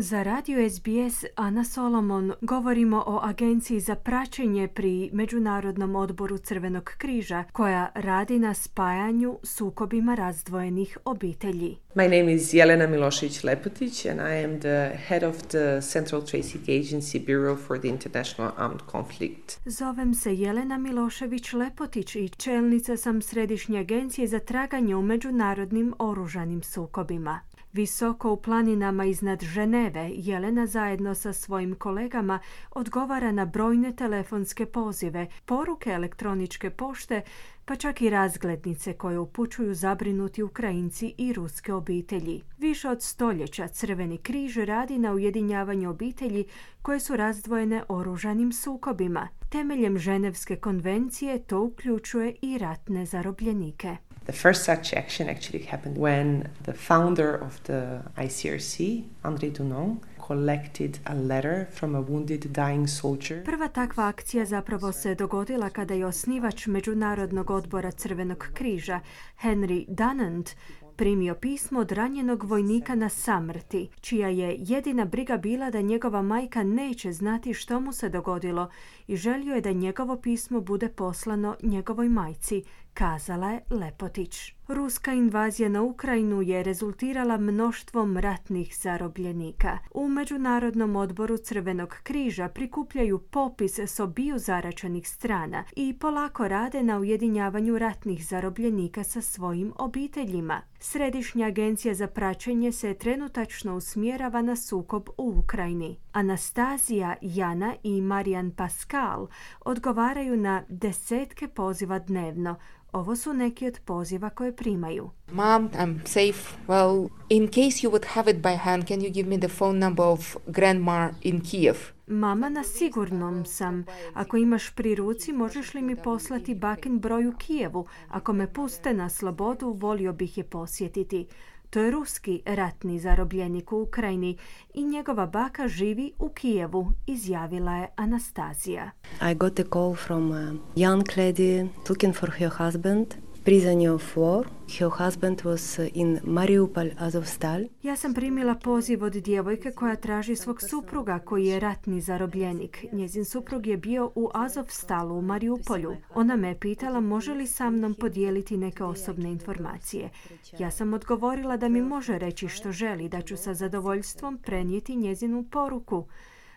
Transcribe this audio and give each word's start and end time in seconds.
Za 0.00 0.22
radio 0.22 0.70
SBS 0.70 1.24
Ana 1.36 1.64
Solomon 1.64 2.32
govorimo 2.40 3.04
o 3.06 3.20
agenciji 3.22 3.80
za 3.80 3.94
praćenje 3.94 4.68
pri 4.68 5.10
Međunarodnom 5.12 5.96
odboru 5.96 6.38
Crvenog 6.38 6.84
križa 6.98 7.44
koja 7.52 7.90
radi 7.94 8.38
na 8.38 8.54
spajanju 8.54 9.38
sukobima 9.42 10.14
razdvojenih 10.14 10.98
obitelji. 11.04 11.76
My 11.94 12.02
name 12.02 12.34
is 12.34 12.54
Jelena 12.54 12.86
Milošić 12.86 13.44
Lepotić 13.44 14.06
and 14.06 14.20
I 14.20 14.44
am 14.44 14.60
the 14.60 14.98
head 15.08 15.22
of 15.22 15.36
the 15.42 15.80
Central 15.80 16.22
Tracing 16.22 16.64
Agency 16.68 17.26
Bureau 17.26 17.56
for 17.56 17.78
the 17.78 17.88
International 17.88 18.52
Armed 18.56 18.80
Conflict. 18.90 19.58
Zovem 19.64 20.14
se 20.14 20.34
Jelena 20.34 20.78
Milošević 20.78 21.52
Lepotić 21.52 22.16
i 22.16 22.28
čelnica 22.28 22.96
sam 22.96 23.22
Središnje 23.22 23.78
agencije 23.78 24.26
za 24.26 24.38
traganje 24.38 24.96
u 24.96 25.02
međunarodnim 25.02 25.94
oružanim 25.98 26.62
sukobima. 26.62 27.40
Visoko 27.72 28.32
u 28.32 28.36
planinama 28.36 29.04
iznad 29.04 29.42
Ženeve, 29.42 30.10
Jelena 30.14 30.66
zajedno 30.66 31.14
sa 31.14 31.32
svojim 31.32 31.74
kolegama 31.74 32.38
odgovara 32.70 33.32
na 33.32 33.44
brojne 33.44 33.96
telefonske 33.96 34.66
pozive, 34.66 35.26
poruke 35.44 35.90
elektroničke 35.90 36.70
pošte, 36.70 37.22
pa 37.64 37.76
čak 37.76 38.02
i 38.02 38.10
razglednice 38.10 38.92
koje 38.92 39.18
upućuju 39.18 39.74
zabrinuti 39.74 40.42
Ukrajinci 40.42 41.14
i 41.18 41.32
ruske 41.32 41.74
obitelji. 41.74 42.42
Više 42.58 42.88
od 42.88 43.02
stoljeća 43.02 43.68
Crveni 43.68 44.18
križ 44.18 44.56
radi 44.56 44.98
na 44.98 45.12
ujedinjavanju 45.12 45.90
obitelji 45.90 46.44
koje 46.82 47.00
su 47.00 47.16
razdvojene 47.16 47.82
oružanim 47.88 48.52
sukobima. 48.52 49.28
Temeljem 49.50 49.98
Ženevske 49.98 50.56
konvencije 50.56 51.38
to 51.38 51.60
uključuje 51.62 52.34
i 52.42 52.58
ratne 52.58 53.06
zarobljenike. 53.06 53.96
The 54.28 54.36
first 54.36 54.64
such 54.64 54.92
action 54.92 55.26
actually 55.30 55.64
happened 55.64 55.96
when 55.96 56.48
the 56.64 56.74
founder 56.74 57.34
of 57.34 57.62
the 57.64 58.02
ICRC, 58.18 59.04
André 59.24 59.50
Dunon, 59.50 60.00
collected 60.20 60.98
a 61.06 61.14
letter 61.14 61.66
from 61.72 61.94
a 61.94 62.00
wounded 62.02 62.52
dying 62.52 62.86
soldier. 62.86 63.42
Prva 63.44 63.68
takva 63.68 64.08
akcija 64.08 64.44
zapravo 64.44 64.92
se 64.92 65.14
dogodila 65.14 65.70
kada 65.70 65.94
je 65.94 66.06
osnivač 66.06 66.66
Međunarodnog 66.66 67.50
odbora 67.50 67.90
Crvenog 67.90 68.46
križa 68.54 69.00
Henry 69.42 69.84
Dunant 69.88 70.50
primio 70.98 71.34
pismo 71.34 71.80
od 71.80 71.92
ranjenog 71.92 72.44
vojnika 72.44 72.94
na 72.94 73.08
samrti, 73.08 73.88
čija 74.00 74.28
je 74.28 74.56
jedina 74.58 75.04
briga 75.04 75.36
bila 75.36 75.70
da 75.70 75.80
njegova 75.80 76.22
majka 76.22 76.62
neće 76.62 77.12
znati 77.12 77.54
što 77.54 77.80
mu 77.80 77.92
se 77.92 78.08
dogodilo 78.08 78.70
i 79.06 79.16
želio 79.16 79.54
je 79.54 79.60
da 79.60 79.72
njegovo 79.72 80.16
pismo 80.16 80.60
bude 80.60 80.88
poslano 80.88 81.56
njegovoj 81.62 82.08
majci, 82.08 82.64
kazala 82.98 83.50
je 83.50 83.60
Lepotić. 83.70 84.54
Ruska 84.68 85.12
invazija 85.12 85.68
na 85.68 85.82
Ukrajinu 85.82 86.42
je 86.42 86.62
rezultirala 86.62 87.36
mnoštvom 87.36 88.16
ratnih 88.16 88.76
zarobljenika. 88.76 89.78
U 89.94 90.08
Međunarodnom 90.08 90.96
odboru 90.96 91.36
Crvenog 91.36 91.96
križa 92.02 92.48
prikupljaju 92.48 93.18
popis 93.18 93.78
s 93.78 94.00
obiju 94.00 94.38
zaračenih 94.38 95.08
strana 95.08 95.64
i 95.76 95.96
polako 96.00 96.48
rade 96.48 96.82
na 96.82 96.98
ujedinjavanju 96.98 97.78
ratnih 97.78 98.26
zarobljenika 98.26 99.04
sa 99.04 99.20
svojim 99.20 99.72
obiteljima. 99.78 100.60
Središnja 100.80 101.46
agencija 101.46 101.94
za 101.94 102.06
praćenje 102.06 102.72
se 102.72 102.94
trenutačno 102.94 103.76
usmjerava 103.76 104.42
na 104.42 104.56
sukob 104.56 105.08
u 105.18 105.34
Ukrajini. 105.44 105.98
Anastazija, 106.12 107.14
Jana 107.22 107.74
i 107.82 108.00
Marijan 108.00 108.50
Pascal 108.50 109.28
odgovaraju 109.60 110.36
na 110.36 110.62
desetke 110.68 111.48
poziva 111.48 111.98
dnevno, 111.98 112.56
ovo 112.98 113.16
su 113.16 113.32
neki 113.32 113.66
od 113.66 113.80
poziva 113.84 114.30
koje 114.30 114.56
primaju. 114.56 115.10
Mom, 115.32 115.70
I'm 115.70 115.98
safe. 116.04 116.56
Well, 116.66 117.08
in 117.28 117.46
case 117.48 117.86
you 117.86 117.90
would 117.90 118.04
have 118.06 118.30
it 118.30 118.36
by 118.36 118.56
hand, 118.56 118.86
can 118.88 119.00
you 119.00 119.12
give 119.12 119.28
me 119.28 119.38
the 119.38 119.48
phone 119.48 119.78
number 119.78 120.04
of 120.04 120.36
grandma 120.46 121.10
in 121.22 121.40
Kiev? 121.40 121.76
Mama, 122.06 122.48
na 122.48 122.64
sigurnom 122.64 123.44
sam. 123.44 123.84
Ako 124.14 124.36
imaš 124.36 124.70
pri 124.70 124.94
ruci, 124.94 125.32
možeš 125.32 125.74
li 125.74 125.82
mi 125.82 125.96
poslati 125.96 126.54
bakin 126.54 126.98
broj 126.98 127.26
u 127.26 127.32
Kijevu? 127.32 127.86
Ako 128.08 128.32
me 128.32 128.52
puste 128.52 128.94
na 128.94 129.08
slobodu, 129.08 129.72
volio 129.72 130.12
bih 130.12 130.38
je 130.38 130.44
posjetiti. 130.44 131.26
To 131.70 131.80
je 131.80 131.90
ruski 131.90 132.42
ratni 132.46 133.00
zarobljenik 133.00 133.72
u 133.72 133.82
Ukrajini 133.82 134.36
i 134.74 134.84
njegova 134.84 135.26
baka 135.26 135.68
živi 135.68 136.12
u 136.18 136.28
Kijevu, 136.28 136.92
izjavila 137.06 137.72
je 137.72 137.88
Anastazija. 137.96 138.90
I 139.30 139.34
got 139.34 139.60
a 139.60 139.64
call 139.72 139.94
from 139.94 140.32
young 140.76 141.02
lady 141.16 141.68
looking 141.88 142.14
for 142.14 142.30
her 142.30 142.50
husband 142.50 143.06
Her 143.48 144.90
husband 144.90 145.42
was 145.44 145.78
in 145.94 146.20
Mariupol, 146.24 146.90
Azovstal. 146.98 147.64
Ja 147.82 147.96
sam 147.96 148.14
primila 148.14 148.54
poziv 148.54 149.04
od 149.04 149.12
djevojke 149.12 149.70
koja 149.70 149.96
traži 149.96 150.36
svog 150.36 150.62
supruga 150.62 151.18
koji 151.18 151.46
je 151.46 151.60
ratni 151.60 152.00
zarobljenik. 152.00 152.84
Njezin 152.92 153.24
suprug 153.24 153.66
je 153.66 153.76
bio 153.76 154.12
u 154.14 154.30
Azovstalu 154.34 155.18
u 155.18 155.22
Mariupolju. 155.22 155.96
Ona 156.14 156.36
me 156.36 156.58
pitala 156.60 157.00
može 157.00 157.34
li 157.34 157.46
sa 157.46 157.70
mnom 157.70 157.94
podijeliti 157.94 158.56
neke 158.56 158.84
osobne 158.84 159.30
informacije. 159.30 160.10
Ja 160.58 160.70
sam 160.70 160.94
odgovorila 160.94 161.56
da 161.56 161.68
mi 161.68 161.82
može 161.82 162.18
reći 162.18 162.48
što 162.48 162.72
želi, 162.72 163.08
da 163.08 163.20
ću 163.20 163.36
sa 163.36 163.54
zadovoljstvom 163.54 164.38
prenijeti 164.38 164.96
njezinu 164.96 165.44
poruku. 165.50 166.04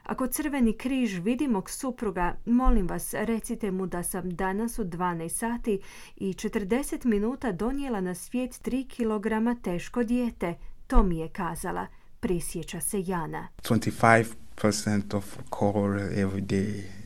Ako 0.04 0.28
crveni 0.28 0.78
križ 0.78 1.20
vidi 1.20 1.48
mog 1.48 1.70
supruga, 1.70 2.36
molim 2.46 2.88
vas 2.88 3.14
recite 3.14 3.72
mu 3.72 3.86
da 3.86 4.04
sam 4.04 4.30
danas 4.30 4.80
u 4.80 4.84
12 4.84 5.30
sati 5.30 5.80
i 6.16 6.34
40 6.34 7.06
minuta 7.06 7.52
donijela 7.52 8.02
na 8.02 8.16
svijet 8.16 8.52
3 8.52 8.88
kg 9.56 9.62
teško 9.62 10.04
dijete. 10.04 10.56
To 10.88 11.04
mi 11.04 11.18
je 11.18 11.30
kazala. 11.30 11.88
Prisjeća 12.20 12.82
se 12.82 13.04
Jana. 13.08 13.48
25% 13.64 15.16
of 15.16 15.38
call 15.60 15.94
every 16.00 16.46
day 16.46 17.01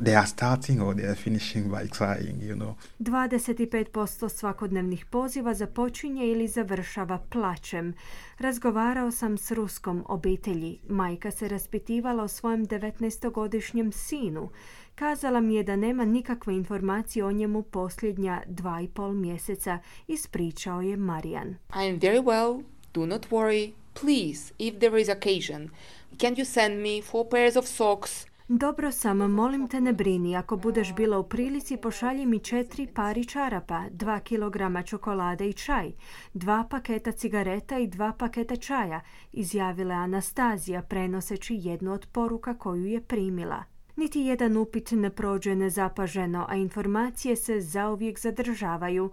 they 0.00 0.14
are 0.16 0.26
starting 0.26 0.82
or 0.82 0.94
they 0.94 1.06
are 1.06 1.14
finishing 1.14 1.70
by 1.70 1.88
crying, 1.88 2.42
you 2.42 2.54
know. 2.54 2.74
25% 2.98 4.28
svakodnevnih 4.28 5.04
poziva 5.04 5.54
započinje 5.54 6.26
ili 6.26 6.48
završava 6.48 7.18
plaćem. 7.18 7.94
Razgovarao 8.38 9.10
sam 9.10 9.38
s 9.38 9.50
ruskom 9.50 10.04
obitelji. 10.08 10.78
Majka 10.88 11.30
se 11.30 11.48
raspitivala 11.48 12.22
o 12.22 12.28
svojem 12.28 12.66
19-godišnjem 12.66 13.92
sinu. 13.92 14.50
Kazala 14.94 15.40
mi 15.40 15.54
je 15.54 15.62
da 15.62 15.76
nema 15.76 16.04
nikakve 16.04 16.54
informacije 16.54 17.24
o 17.24 17.32
njemu 17.32 17.62
posljednja 17.62 18.42
dva 18.46 18.80
i 18.80 18.88
pol 18.88 19.12
mjeseca. 19.12 19.78
Ispričao 20.06 20.82
je 20.82 20.96
Marijan. 20.96 21.48
I 21.48 21.88
am 21.90 22.00
very 22.00 22.22
well. 22.22 22.62
Do 22.94 23.06
not 23.06 23.26
worry. 23.30 23.72
Please, 23.94 24.52
if 24.58 24.78
there 24.78 25.00
is 25.00 25.08
occasion, 25.08 25.70
can 26.18 26.34
you 26.34 26.44
send 26.44 26.82
me 26.82 27.02
four 27.02 27.28
pairs 27.30 27.56
of 27.56 27.66
socks, 27.66 28.26
dobro 28.58 28.92
sam, 28.92 29.18
molim 29.18 29.68
te 29.68 29.80
ne 29.80 29.92
brini. 29.92 30.36
Ako 30.36 30.56
budeš 30.56 30.94
bila 30.94 31.18
u 31.18 31.28
prilici, 31.28 31.76
pošalji 31.76 32.26
mi 32.26 32.38
četiri 32.38 32.86
pari 32.86 33.24
čarapa, 33.24 33.84
dva 33.90 34.20
kilograma 34.20 34.82
čokolade 34.82 35.48
i 35.48 35.52
čaj, 35.52 35.92
dva 36.34 36.66
paketa 36.70 37.12
cigareta 37.12 37.78
i 37.78 37.86
dva 37.86 38.12
paketa 38.12 38.56
čaja, 38.56 39.00
izjavila 39.32 39.94
Anastazija 39.94 40.82
prenoseći 40.82 41.54
jednu 41.60 41.92
od 41.92 42.06
poruka 42.12 42.54
koju 42.54 42.86
je 42.86 43.00
primila. 43.00 43.64
Niti 43.96 44.20
jedan 44.20 44.56
upit 44.56 44.90
ne 44.90 45.10
prođe 45.10 45.54
nezapaženo, 45.54 46.46
a 46.48 46.56
informacije 46.56 47.36
se 47.36 47.60
zauvijek 47.60 48.20
zadržavaju. 48.20 49.10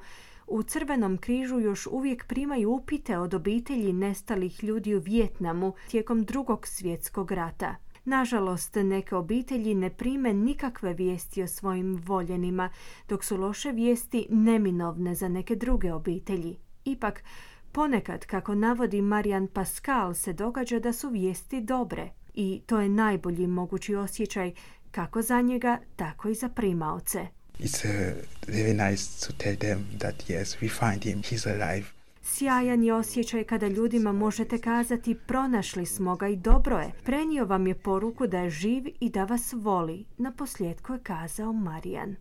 U 0.48 0.64
Crvenom 0.64 1.18
križu 1.18 1.60
još 1.60 1.88
uvijek 1.88 2.28
primaju 2.28 2.72
upite 2.72 3.18
od 3.18 3.34
obitelji 3.34 3.94
nestalih 3.94 4.64
ljudi 4.64 4.96
u 4.96 5.00
Vjetnamu 5.00 5.74
tijekom 5.92 6.24
drugog 6.24 6.68
svjetskog 6.68 7.32
rata. 7.32 7.76
Nažalost, 8.10 8.76
neke 8.76 9.16
obitelji 9.16 9.76
ne 9.76 9.90
prime 9.90 10.34
nikakve 10.34 10.94
vijesti 10.94 11.44
o 11.44 11.48
svojim 11.48 12.02
voljenima, 12.06 12.70
dok 13.10 13.24
su 13.24 13.38
loše 13.38 13.72
vijesti 13.72 14.28
neminovne 14.30 15.16
za 15.16 15.28
neke 15.28 15.56
druge 15.56 15.94
obitelji. 15.94 16.58
Ipak, 16.86 17.24
ponekad, 17.72 18.26
kako 18.26 18.56
navodi 18.56 19.02
Marijan 19.02 19.48
Pascal, 19.48 20.14
se 20.14 20.34
događa 20.34 20.80
da 20.80 20.94
su 20.94 21.10
vijesti 21.10 21.62
dobre 21.62 22.10
i 22.34 22.62
to 22.66 22.80
je 22.80 22.90
najbolji 22.90 23.48
mogući 23.48 23.96
osjećaj 23.96 24.54
kako 24.92 25.22
za 25.22 25.42
njega, 25.42 25.80
tako 25.96 26.30
i 26.30 26.36
za 26.36 26.50
primaoce. 26.50 27.28
It's 27.60 27.86
uh, 27.86 28.18
very 28.48 28.90
nice 28.90 29.28
to 29.28 29.34
tell 29.38 29.56
them 29.56 29.86
that 30.00 30.16
yes, 30.16 30.58
we 30.62 30.70
find 30.70 31.04
him, 31.04 31.22
he's 31.22 31.50
alive. 31.50 31.99
Sjajan 32.22 32.84
je 32.84 32.94
osjećaj 32.94 33.44
kada 33.44 33.68
ljudima 33.68 34.12
možete 34.12 34.58
kazati 34.58 35.16
pronašli 35.28 35.86
smo 35.86 36.16
ga 36.16 36.28
i 36.28 36.36
dobro 36.36 36.78
je. 36.78 36.92
Prenio 37.04 37.46
vam 37.46 37.68
je 37.68 37.76
poruku 37.76 38.28
da 38.28 38.40
je 38.40 38.50
živ 38.50 38.84
i 39.00 39.10
da 39.10 39.24
vas 39.24 39.54
voli. 39.58 40.06
Na 40.18 40.32
posljedku 40.32 40.94
je 40.94 41.00
kazao 41.00 41.54
Marijan. 41.54 42.16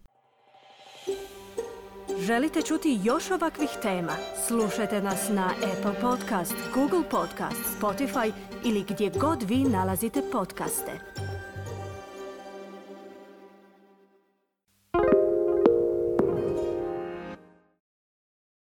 Želite 2.18 2.62
čuti 2.62 3.00
još 3.04 3.30
ovakvih 3.30 3.68
tema? 3.82 4.12
Slušajte 4.46 5.02
nas 5.02 5.28
na 5.28 5.46
Apple 5.46 6.00
Podcast, 6.00 6.54
Google 6.74 7.02
Podcast, 7.10 7.80
Spotify 7.80 8.32
ili 8.64 8.84
gdje 8.88 9.10
god 9.10 9.42
vi 9.42 9.56
nalazite 9.56 10.22
podcaste. 10.32 11.27